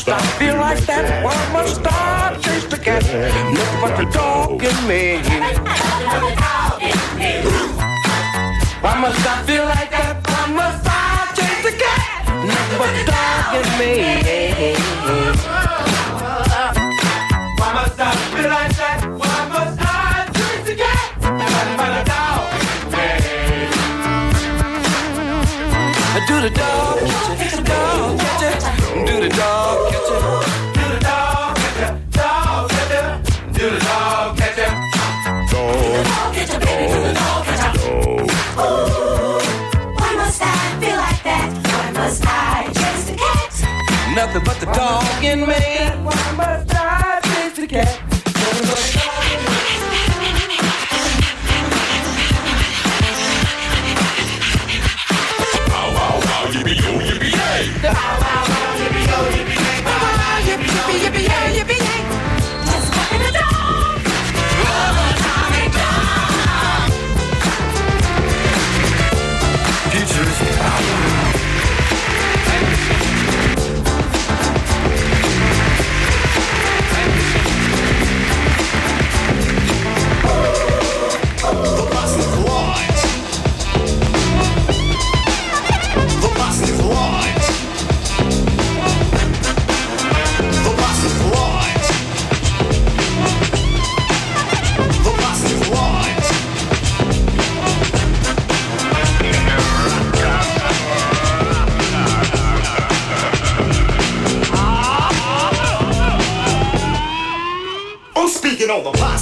must 0.07 0.25
I 0.25 0.39
feel 0.39 0.57
like 0.57 0.81
that? 0.87 1.25
Why 1.25 1.53
must 1.53 1.81
I 1.85 2.39
chase 2.41 2.65
the 2.65 2.79
cat? 2.79 3.03
Nothing 3.05 3.81
but 3.83 3.97
the 3.99 4.05
dog 4.11 4.63
in 4.63 4.87
me. 4.89 5.21
Why 8.81 8.99
must 8.99 9.27
I 9.27 9.43
feel 9.45 9.65
like 9.65 9.91
that? 9.91 10.27
Why 10.27 10.47
must 10.57 10.87
I 10.89 11.33
chase 11.37 11.63
the 11.67 11.73
cat? 11.77 12.25
Nothing 12.49 12.79
but 12.81 12.93
the 12.97 13.05
dog 13.13 13.55
in 13.61 13.69
me. 13.79 13.93
Why 17.59 17.69
must 17.75 18.01
I 18.01 18.03
feel 18.33 18.49
like 18.49 18.77
that? 18.81 19.05
Why 19.21 19.49
must 19.53 19.81
I 19.81 20.25
chase 20.33 20.65
the 20.65 20.75
cat? 20.81 21.09
Nothing 21.21 21.77
but 21.77 21.91
the 21.99 22.05
dog 22.09 22.41
Do 26.29 26.37
the 26.41 26.51
dog 26.51 27.01
do 29.07 29.21
the 29.21 29.29
dog 29.29 29.80
Why 36.41 36.47
must 40.17 40.41
I 40.43 40.81
feel 40.81 40.97
like 40.97 41.23
that? 41.23 41.51
Why 41.67 41.91
must 41.93 42.25
I 42.27 42.65
chase 42.73 43.05
the 43.11 43.17
cat? 43.17 43.53
Nothing 44.17 44.45
but 44.45 44.59
the 44.59 44.67
dog 44.73 45.23
in 45.23 45.47
me. 45.47 46.70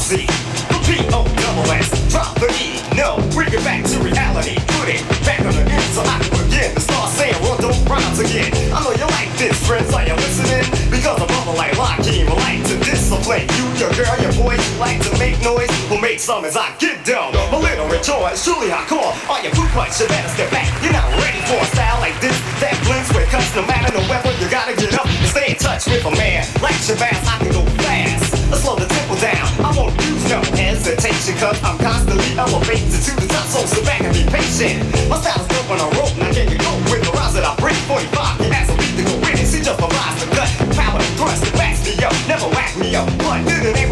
P-O 0.08 1.20
double 1.36 1.68
S. 1.68 1.92
Drop 2.08 2.32
the 2.40 2.48
E. 2.56 2.80
No, 2.96 3.20
bring 3.36 3.52
it 3.52 3.60
back 3.60 3.84
to 3.84 4.00
reality. 4.00 4.56
Put 4.80 4.88
it 4.88 5.04
back 5.20 5.44
on 5.44 5.52
the 5.52 5.60
end 5.68 5.84
so 5.92 6.00
I 6.00 6.16
can 6.24 6.32
begin 6.48 6.72
to 6.72 6.80
start 6.80 7.12
saying 7.12 7.36
run 7.44 7.60
those 7.60 7.76
rhymes 7.84 8.16
again. 8.16 8.48
I 8.72 8.80
know 8.80 8.96
you 8.96 9.04
like 9.04 9.28
this, 9.36 9.52
friends. 9.68 9.92
Are 9.92 10.00
you 10.00 10.16
listening? 10.16 10.64
Because 10.88 11.20
a 11.20 11.28
brother 11.28 11.52
like 11.52 11.76
Lockie 11.76 12.24
will 12.24 12.40
like 12.40 12.64
to 12.72 12.80
discipline 12.88 13.44
you, 13.52 13.68
your 13.76 13.92
girl, 13.92 14.16
your 14.24 14.32
boy. 14.32 14.56
You 14.56 14.72
like 14.80 15.04
to 15.04 15.12
make 15.20 15.36
noise. 15.44 15.68
Who 15.92 16.00
make 16.00 16.20
some 16.20 16.48
as 16.48 16.56
I 16.56 16.72
get 16.80 17.04
down. 17.04 17.36
A 17.36 17.58
little 17.60 17.84
rejoice, 17.84 18.40
truly 18.40 18.72
hardcore. 18.72 19.12
Are 19.28 19.44
you 19.44 19.52
food 19.52 19.68
fights? 19.76 20.00
You 20.00 20.08
better 20.08 20.32
step 20.32 20.48
back. 20.48 20.72
You're 20.80 20.96
not 20.96 21.04
ready 21.20 21.44
for 21.44 21.60
a 21.60 21.68
style 21.76 22.00
like 22.00 22.16
this. 22.24 22.32
That 22.64 22.80
blends 22.88 23.12
with 23.12 23.28
cuts 23.28 23.52
no 23.52 23.60
matter 23.68 23.92
the 23.92 24.00
weapon. 24.08 24.32
You 24.40 24.48
gotta 24.48 24.72
get 24.72 24.96
up 24.96 25.04
and 25.04 25.28
stay 25.28 25.52
in 25.52 25.56
touch 25.60 25.84
with 25.84 26.00
a 26.08 26.12
man. 26.16 26.48
Like 26.64 26.80
Shabazz, 26.80 27.28
I 27.28 27.44
can 27.44 27.52
go 27.52 27.67
no 30.28 30.40
hesitation, 30.52 31.34
cause 31.40 31.56
I'm 31.64 31.78
constantly 31.78 32.36
elevated 32.36 32.92
to 32.92 33.12
the 33.16 33.26
top. 33.26 33.46
So 33.48 33.64
sit 33.64 33.84
back 33.84 34.02
and 34.02 34.12
be 34.12 34.24
patient. 34.28 34.84
My 35.08 35.16
style 35.16 35.40
is 35.40 35.48
built 35.48 35.68
on 35.72 35.80
a 35.80 35.88
rope, 35.96 36.12
now 36.20 36.30
can 36.32 36.52
you 36.52 36.58
go 36.58 36.72
with 36.92 37.00
the 37.00 37.12
rhymes 37.16 37.34
that 37.34 37.44
I 37.48 37.56
bring? 37.56 37.76
45, 37.88 38.44
you 38.44 38.52
ask 38.52 38.68
a 38.68 38.76
beat 38.76 38.94
to 39.00 39.04
go 39.08 39.16
with 39.24 39.40
it. 39.40 39.48
See, 39.48 39.64
just 39.64 39.80
the 39.80 39.88
cut, 39.88 40.50
power, 40.76 41.00
thrust, 41.16 41.46
it 41.48 41.52
backs 41.54 41.80
me 41.84 41.96
up. 42.04 42.12
Never 42.28 42.48
whack 42.52 42.76
me 42.76 42.94
up, 42.94 43.08
but 43.18 43.40
it 43.48 43.87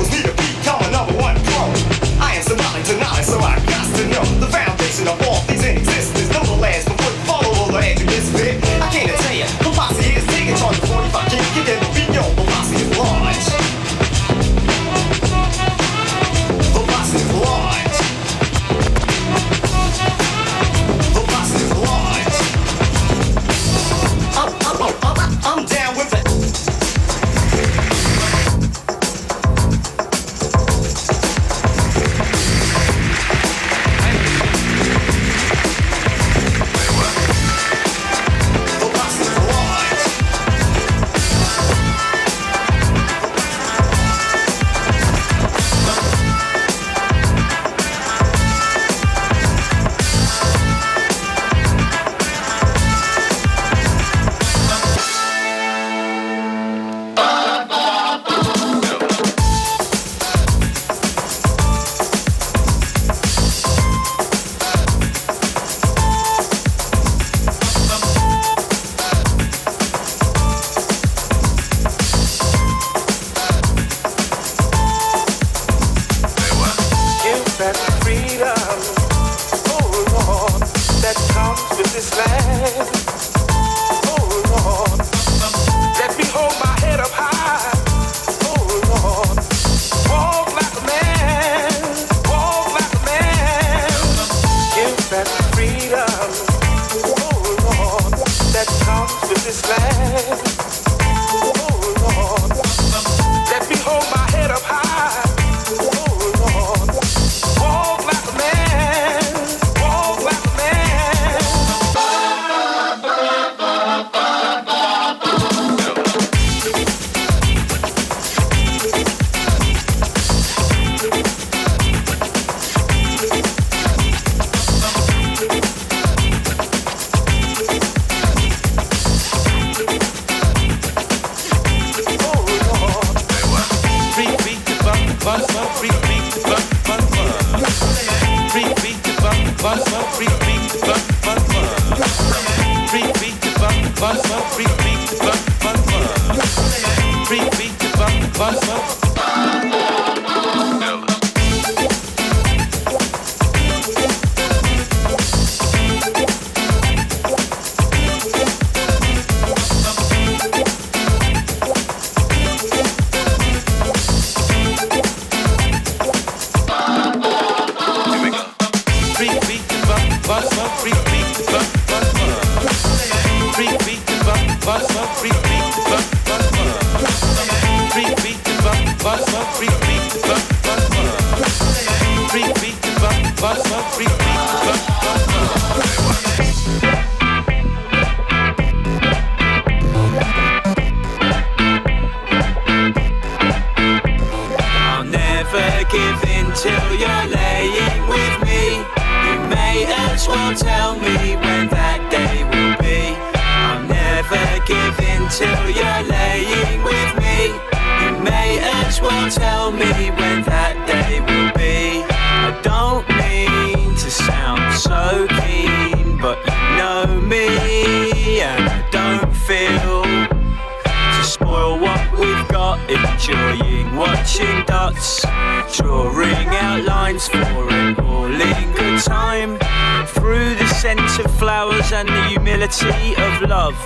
of 232.67 233.49
love, 233.49 233.79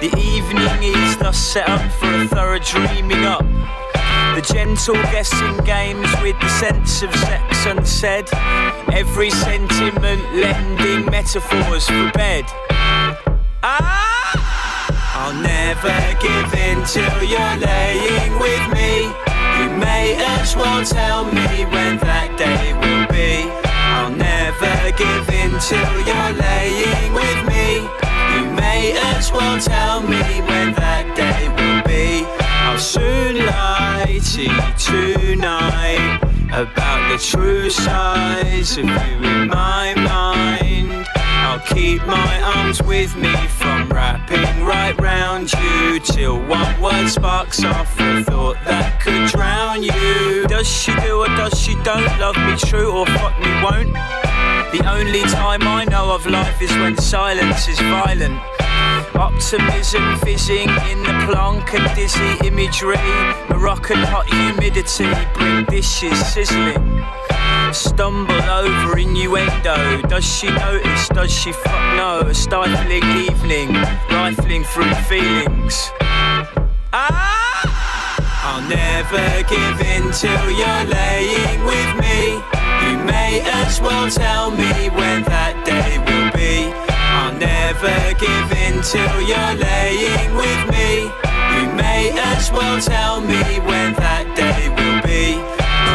the 0.00 0.10
evening 0.16 0.82
is 0.82 1.16
thus 1.18 1.36
set 1.36 1.68
up 1.68 1.92
for 1.92 2.06
a 2.06 2.26
thorough 2.26 2.58
dreaming 2.58 3.22
up. 3.22 3.44
The 4.34 4.40
gentle 4.50 4.94
guessing 5.12 5.58
games 5.58 6.08
with 6.22 6.40
the 6.40 6.48
sense 6.48 7.02
of 7.02 7.14
sex 7.14 7.66
unsaid. 7.66 8.26
Every 8.94 9.28
sentiment 9.28 10.22
lending 10.34 11.04
metaphors 11.04 11.86
for 11.86 12.10
bed. 12.12 12.46
Ah! 13.62 14.54
I'll 15.16 15.34
never 15.42 15.92
give 16.18 16.54
in 16.54 16.82
till 16.86 17.22
you're 17.24 17.56
laying 17.60 18.38
with 18.40 18.64
me. 18.72 19.04
You 19.60 19.68
may 19.76 20.16
as 20.40 20.56
well 20.56 20.82
tell 20.82 21.26
me 21.26 21.33
tonight 34.78 36.20
about 36.52 37.12
the 37.12 37.18
true 37.18 37.70
size 37.70 38.76
of 38.76 38.84
you 38.84 38.90
in 38.90 39.48
my 39.48 39.94
mind. 39.96 41.06
I'll 41.16 41.60
keep 41.60 42.04
my 42.06 42.42
arms 42.56 42.82
with 42.82 43.16
me 43.16 43.34
from 43.48 43.88
wrapping 43.88 44.64
right 44.64 44.98
round 45.00 45.52
you 45.52 46.00
till 46.00 46.38
one 46.46 46.80
word 46.80 47.08
sparks 47.08 47.64
off 47.64 47.98
a 47.98 48.24
thought 48.24 48.56
that 48.64 49.00
could 49.00 49.28
drown 49.30 49.82
you. 49.82 50.46
Does 50.48 50.68
she 50.68 50.94
do 51.00 51.20
or 51.20 51.28
does 51.28 51.58
she 51.60 51.74
don't 51.82 52.18
love 52.18 52.36
me 52.36 52.56
true 52.56 52.90
or 52.90 53.06
fuck 53.06 53.38
me 53.40 53.52
won't? 53.62 53.92
The 54.72 54.82
only 54.88 55.22
time 55.22 55.62
I 55.62 55.84
know 55.84 56.14
of 56.14 56.26
life 56.26 56.60
is 56.60 56.70
when 56.72 56.96
silence 56.96 57.68
is 57.68 57.78
violent. 57.80 58.53
Optimism 59.14 60.16
fizzing 60.18 60.68
in 60.90 61.02
the 61.02 61.26
plonk 61.26 61.74
and 61.74 61.94
dizzy 61.94 62.46
imagery. 62.46 62.96
Moroccan 63.48 63.98
hot 63.98 64.26
humidity 64.26 65.10
bring 65.34 65.64
dishes 65.66 66.18
sizzling. 66.26 67.04
Stumble 67.72 68.34
over 68.34 68.98
innuendo. 68.98 70.02
Does 70.08 70.24
she 70.24 70.48
notice? 70.48 71.08
Does 71.08 71.32
she 71.32 71.52
fuck 71.52 71.96
no? 71.96 72.20
A 72.28 72.34
stifling 72.34 73.04
evening, 73.26 73.72
rifling 74.10 74.64
through 74.64 74.94
feelings. 75.10 75.90
Ah! 76.92 77.44
I'll 78.46 78.68
never 78.68 79.42
give 79.48 79.80
in 79.80 80.12
till 80.12 80.50
you're 80.50 80.84
laying 80.84 81.64
with 81.64 81.90
me. 81.98 82.38
You 82.84 82.98
may 83.04 83.42
as 83.44 83.80
well 83.80 84.08
tell 84.10 84.50
me 84.50 84.90
when 84.90 85.24
that 85.24 85.64
day 85.64 85.98
will 85.98 86.30
be. 86.32 86.72
I'll 86.90 87.32
never 87.38 88.14
give 88.18 88.52
in 88.52 88.53
till 88.84 89.20
you're 89.22 89.54
laying 89.54 90.34
with 90.34 90.62
me. 90.70 91.08
You 91.54 91.72
may 91.72 92.12
as 92.32 92.52
well 92.52 92.78
tell 92.80 93.20
me 93.20 93.42
when 93.64 93.94
that 93.94 94.26
day 94.36 94.68
will 94.76 95.00
be. 95.00 95.40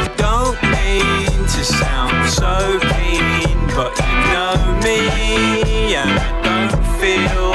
I 0.01 0.09
don't 0.17 0.57
mean 0.73 1.45
to 1.53 1.61
sound 1.63 2.27
so 2.27 2.79
keen, 2.89 3.59
but 3.77 3.93
you 4.01 4.13
know 4.33 4.57
me, 4.81 5.93
and 6.01 6.17
I 6.17 6.31
don't 6.49 6.81
feel 6.97 7.53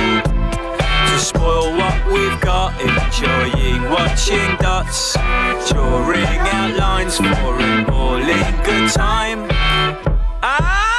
to 1.11 1.17
spoil 1.19 1.75
what 1.77 1.99
we've 2.13 2.41
got. 2.41 2.71
Enjoying 2.81 3.83
watching 3.91 4.55
dots, 4.59 5.15
drawing 5.69 6.43
out 6.55 6.77
lines 6.77 7.17
for 7.17 7.59
an 7.59 7.91
all-in 7.91 8.55
good 8.63 8.89
time. 8.91 9.49
Ah! 10.43 10.95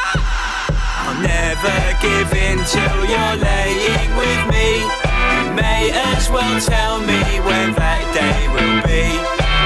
I'll 1.08 1.22
never 1.22 1.78
give 2.02 2.34
in 2.34 2.58
till 2.66 3.06
you're 3.06 3.36
laying 3.38 3.55
well 6.36 6.60
tell 6.60 7.00
me 7.00 7.24
when 7.48 7.72
that 7.80 8.04
day 8.12 8.40
will 8.52 8.82
be. 8.84 9.08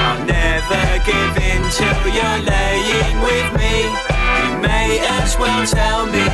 I'll 0.06 0.22
never 0.22 0.84
give 1.02 1.34
in 1.50 1.62
till 1.74 2.02
you're 2.14 2.40
laying 2.46 3.18
with 3.26 3.48
me. 3.58 3.90
You 4.38 4.50
may 4.62 5.02
as 5.18 5.36
well 5.36 5.66
tell 5.66 6.06
me 6.06 6.29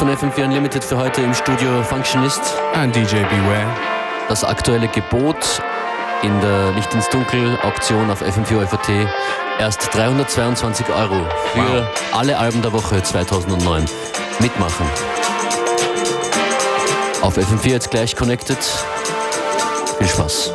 von 0.00 0.08
FM4 0.08 0.46
Unlimited 0.46 0.82
für 0.82 0.96
heute 0.96 1.20
im 1.20 1.34
Studio 1.34 1.82
Functionist. 1.82 2.40
And 2.72 2.96
DJ 2.96 3.16
Beware. 3.16 3.66
Das 4.30 4.42
aktuelle 4.42 4.88
Gebot 4.88 5.60
in 6.22 6.40
der 6.40 6.72
Licht 6.72 6.94
ins 6.94 7.06
Dunkel 7.10 7.58
Auktion 7.62 8.10
auf 8.10 8.22
FM4 8.22 8.66
FAT 8.66 8.88
erst 9.58 9.94
322 9.94 10.88
Euro 10.88 11.26
für 11.52 11.86
alle 12.16 12.38
Alben 12.38 12.62
der 12.62 12.72
Woche 12.72 13.02
2009. 13.02 13.84
Mitmachen. 14.38 14.86
Auf 17.20 17.36
FM4 17.36 17.68
jetzt 17.68 17.90
gleich 17.90 18.16
connected. 18.16 18.58
Viel 19.98 20.08
Spaß. 20.08 20.50